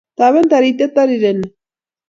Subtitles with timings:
[0.17, 1.47] Taben tariet tarireni